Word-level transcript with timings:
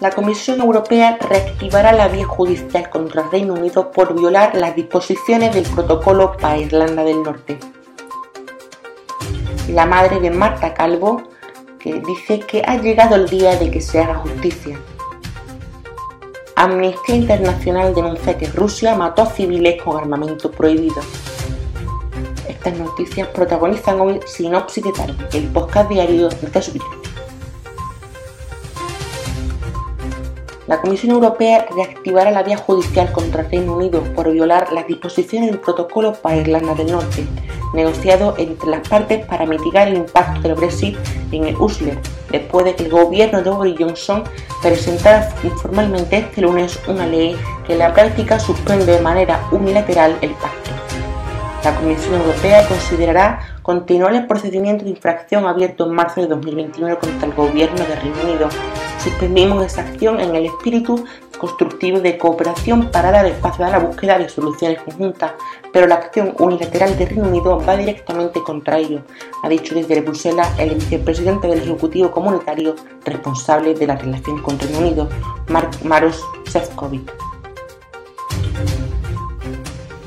la 0.00 0.10
Comisión 0.10 0.60
Europea 0.60 1.18
reactivará 1.20 1.92
la 1.92 2.08
vía 2.08 2.26
judicial 2.26 2.88
contra 2.88 3.22
el 3.22 3.30
Reino 3.30 3.54
Unido 3.54 3.90
por 3.90 4.14
violar 4.14 4.54
las 4.54 4.76
disposiciones 4.76 5.54
del 5.54 5.64
protocolo 5.64 6.36
para 6.36 6.58
Irlanda 6.58 7.02
del 7.02 7.22
Norte. 7.22 7.58
La 9.68 9.86
madre 9.86 10.20
de 10.20 10.30
Marta 10.30 10.72
Calvo, 10.72 11.22
que 11.80 12.00
dice 12.00 12.40
que 12.40 12.62
ha 12.64 12.76
llegado 12.76 13.16
el 13.16 13.28
día 13.28 13.56
de 13.56 13.70
que 13.70 13.80
se 13.80 14.00
haga 14.00 14.14
justicia. 14.14 14.78
Amnistía 16.54 17.16
Internacional 17.16 17.94
denuncia 17.94 18.38
que 18.38 18.46
Rusia 18.46 18.94
mató 18.94 19.22
a 19.22 19.26
civiles 19.26 19.82
con 19.82 19.96
armamento 19.96 20.50
prohibido. 20.50 21.00
Estas 22.48 22.78
noticias 22.78 23.28
protagonizan 23.28 24.00
hoy 24.00 24.20
Sinopsis 24.26 24.84
de 24.84 24.92
Tarde, 24.92 25.28
el 25.34 25.48
podcast 25.48 25.88
diario 25.88 26.28
de 26.28 26.62
su 26.62 26.72
La 30.68 30.82
Comisión 30.82 31.12
Europea 31.12 31.66
reactivará 31.74 32.30
la 32.30 32.42
vía 32.42 32.58
judicial 32.58 33.10
contra 33.10 33.40
el 33.40 33.48
Reino 33.48 33.74
Unido 33.74 34.02
por 34.14 34.30
violar 34.30 34.70
las 34.70 34.86
disposiciones 34.86 35.50
del 35.50 35.60
protocolo 35.60 36.12
para 36.12 36.36
Irlanda 36.36 36.74
del 36.74 36.92
Norte, 36.92 37.26
negociado 37.72 38.34
entre 38.36 38.68
las 38.68 38.86
partes 38.86 39.24
para 39.24 39.46
mitigar 39.46 39.88
el 39.88 39.96
impacto 39.96 40.42
del 40.42 40.56
Brexit 40.56 40.98
en 41.32 41.44
el 41.44 41.56
USLER, 41.56 41.98
después 42.30 42.66
de 42.66 42.74
que 42.74 42.84
el 42.84 42.90
gobierno 42.90 43.40
de 43.40 43.48
Boris 43.48 43.76
Johnson 43.78 44.24
presentara 44.60 45.34
informalmente 45.42 46.18
este 46.18 46.42
lunes 46.42 46.78
una 46.86 47.06
ley 47.06 47.34
que 47.66 47.72
en 47.72 47.78
la 47.78 47.94
práctica 47.94 48.38
suspende 48.38 48.84
de 48.84 49.00
manera 49.00 49.48
unilateral 49.50 50.18
el 50.20 50.32
pacto. 50.32 50.67
La 51.64 51.74
Comisión 51.74 52.14
Europea 52.14 52.66
considerará 52.66 53.40
continuar 53.62 54.14
el 54.14 54.26
procedimiento 54.26 54.84
de 54.84 54.90
infracción 54.90 55.46
abierto 55.46 55.86
en 55.86 55.94
marzo 55.94 56.20
de 56.20 56.28
2021 56.28 56.98
contra 56.98 57.28
el 57.28 57.34
gobierno 57.34 57.84
de 57.84 57.96
Reino 57.96 58.16
Unido 58.24 58.48
Suspendimos 58.98 59.64
esa 59.64 59.82
acción 59.82 60.18
en 60.18 60.34
el 60.34 60.46
espíritu 60.46 61.04
constructivo 61.38 62.00
de 62.00 62.18
cooperación 62.18 62.90
para 62.90 63.12
dar 63.12 63.26
espacio 63.26 63.64
a 63.64 63.70
la 63.70 63.78
búsqueda 63.78 64.18
de 64.18 64.28
soluciones 64.28 64.82
conjuntas, 64.82 65.32
pero 65.72 65.86
la 65.86 65.94
acción 65.94 66.34
unilateral 66.38 66.98
de 66.98 67.06
Reino 67.06 67.28
Unido 67.28 67.62
va 67.66 67.76
directamente 67.76 68.42
contra 68.42 68.78
ello, 68.78 69.02
ha 69.44 69.48
dicho 69.48 69.74
desde 69.76 70.00
Bruselas 70.00 70.48
el 70.58 70.74
vicepresidente 70.74 71.46
del 71.46 71.62
Ejecutivo 71.62 72.10
Comunitario 72.10 72.74
responsable 73.04 73.74
de 73.74 73.86
la 73.86 73.96
relación 73.96 74.42
con 74.42 74.58
Reino 74.58 74.80
Unido, 74.80 75.08
Maros 75.84 76.24
Sefcovic. 76.48 77.27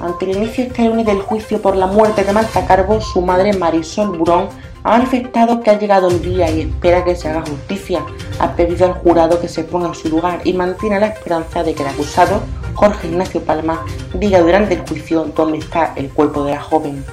Ante 0.02 0.26
el 0.26 0.38
inicio 0.38 0.64
este 0.64 0.86
lunes 0.86 1.06
del 1.06 1.22
juicio 1.22 1.62
por 1.62 1.76
la 1.76 1.86
muerte 1.86 2.24
de 2.24 2.34
Marta 2.34 2.66
Carbo, 2.66 3.00
su 3.02 3.22
madre 3.22 3.54
Marisol 3.54 4.18
Burón 4.18 4.50
ha 4.84 4.98
manifestado 4.98 5.62
que 5.62 5.70
ha 5.70 5.78
llegado 5.78 6.08
el 6.08 6.20
día 6.24 6.50
y 6.50 6.62
espera 6.62 7.04
que 7.06 7.16
se 7.16 7.30
haga 7.30 7.44
justicia. 7.48 8.04
Ha 8.40 8.56
pedido 8.56 8.88
al 8.88 8.94
jurado 8.94 9.40
que 9.40 9.48
se 9.48 9.64
ponga 9.64 9.90
en 9.90 9.94
su 9.94 10.10
lugar 10.10 10.42
y 10.44 10.54
mantiene 10.54 11.00
la 11.00 11.06
esperanza 11.06 11.62
de 11.62 11.76
que 11.76 11.84
el 11.84 11.90
acusado, 11.90 12.42
Jorge 12.74 13.10
Ignacio 13.10 13.42
Palma, 13.42 13.86
diga 14.16 14.42
durante 14.42 14.74
el 14.74 14.88
juicio 14.88 15.26
dónde 15.36 15.60
está 15.60 15.94
el 15.96 16.10
cuerpo 16.10 16.46
de 16.46 16.56
la 16.56 16.62
joven. 16.62 17.06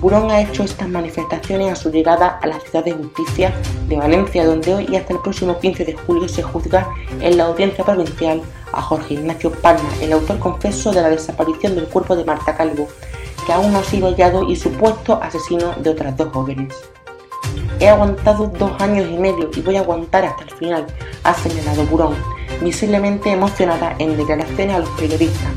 Burón 0.00 0.30
ha 0.30 0.40
hecho 0.40 0.62
estas 0.62 0.88
manifestaciones 0.88 1.72
a 1.72 1.76
su 1.76 1.90
llegada 1.90 2.38
a 2.40 2.46
la 2.46 2.60
ciudad 2.60 2.84
de 2.84 2.92
justicia 2.92 3.52
de 3.88 3.96
Valencia, 3.96 4.46
donde 4.46 4.74
hoy 4.74 4.86
y 4.88 4.94
hasta 4.94 5.14
el 5.14 5.18
próximo 5.18 5.58
15 5.58 5.84
de 5.84 5.94
julio 5.94 6.28
se 6.28 6.42
juzga 6.42 6.88
en 7.20 7.36
la 7.36 7.46
audiencia 7.46 7.84
provincial 7.84 8.40
a 8.72 8.82
Jorge 8.82 9.14
Ignacio 9.14 9.50
Palma, 9.52 9.88
el 10.00 10.12
autor 10.12 10.38
confeso 10.38 10.92
de 10.92 11.02
la 11.02 11.10
desaparición 11.10 11.74
del 11.74 11.86
cuerpo 11.86 12.16
de 12.16 12.24
Marta 12.24 12.56
Calvo, 12.56 12.88
que 13.46 13.52
aún 13.52 13.72
no 13.72 13.78
ha 13.78 13.84
sido 13.84 14.08
hallado 14.08 14.48
y 14.48 14.56
supuesto 14.56 15.18
asesino 15.22 15.72
de 15.82 15.90
otras 15.90 16.16
dos 16.16 16.32
jóvenes. 16.32 16.74
He 17.80 17.88
aguantado 17.88 18.46
dos 18.58 18.80
años 18.80 19.08
y 19.10 19.16
medio 19.16 19.50
y 19.54 19.60
voy 19.60 19.76
a 19.76 19.80
aguantar 19.80 20.24
hasta 20.24 20.44
el 20.44 20.50
final, 20.50 20.86
ha 21.24 21.34
señalado 21.34 21.84
Burón, 21.86 22.14
visiblemente 22.62 23.30
emocionada 23.30 23.94
en 23.98 24.16
declaraciones 24.16 24.76
a 24.76 24.80
los 24.80 24.90
periodistas. 24.90 25.50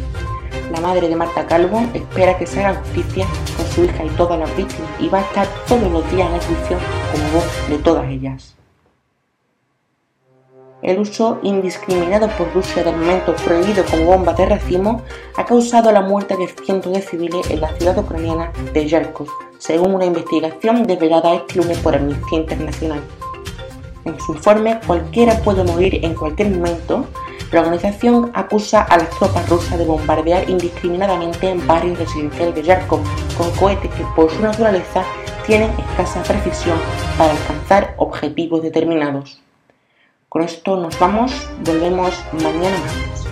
La 0.71 0.81
madre 0.81 1.07
de 1.07 1.15
Marta 1.15 1.45
Calvo 1.45 1.83
espera 1.93 2.37
que 2.37 2.47
se 2.47 2.63
haga 2.63 2.79
justicia 2.79 3.27
con 3.57 3.65
su 3.67 3.83
hija 3.83 4.05
y 4.05 4.09
todas 4.11 4.39
las 4.39 4.55
víctimas 4.55 4.89
y 4.99 5.09
va 5.09 5.19
a 5.19 5.21
estar 5.21 5.47
todos 5.67 5.91
los 5.91 6.09
días 6.11 6.27
en 6.29 6.35
el 6.35 6.41
juicio 6.41 6.77
como 7.11 7.31
voz 7.31 7.69
de 7.69 7.77
todas 7.77 8.09
ellas. 8.09 8.55
El 10.83 10.99
uso 10.99 11.39
indiscriminado 11.43 12.27
por 12.37 12.53
Rusia 12.53 12.83
de 12.83 12.89
armamento 12.89 13.33
prohibido 13.37 13.85
con 13.85 14.05
bombas 14.05 14.35
de 14.35 14.47
racimo 14.47 15.01
ha 15.37 15.45
causado 15.45 15.93
la 15.93 16.01
muerte 16.01 16.35
de 16.35 16.49
cientos 16.49 16.91
de 16.91 17.01
civiles 17.01 17.49
en 17.49 17.61
la 17.61 17.73
ciudad 17.77 17.97
ucraniana 17.97 18.51
de 18.73 18.85
Yarkov, 18.85 19.29
según 19.59 19.95
una 19.95 20.05
investigación 20.05 20.83
desvelada 20.83 21.35
este 21.35 21.55
lunes 21.55 21.77
por 21.77 21.95
Amnistía 21.95 22.39
Internacional. 22.39 23.01
En 24.03 24.19
su 24.19 24.33
informe, 24.33 24.81
cualquiera 24.85 25.37
puede 25.39 25.63
morir 25.63 26.03
en 26.03 26.15
cualquier 26.15 26.49
momento. 26.49 27.05
La 27.53 27.61
organización 27.61 28.31
acusa 28.33 28.81
a 28.81 28.97
las 28.97 29.09
tropas 29.11 29.47
rusas 29.47 29.79
de 29.79 29.85
bombardear 29.85 30.49
indiscriminadamente 30.49 31.49
en 31.49 31.65
barrios 31.65 31.97
residenciales 31.97 32.55
de 32.55 32.63
Yarkov 32.63 32.99
con 33.37 33.49
cohetes 33.51 33.89
que 33.91 34.03
por 34.17 34.29
su 34.29 34.41
naturaleza 34.41 35.05
tienen 35.45 35.71
escasa 35.79 36.23
precisión 36.23 36.77
para 37.17 37.31
alcanzar 37.31 37.93
objetivos 37.97 38.61
determinados. 38.61 39.42
Con 40.33 40.41
esto 40.41 40.75
nos 40.75 40.97
vamos, 40.97 41.31
volvemos 41.63 42.11
mañana 42.41 42.75
martes. 42.79 43.22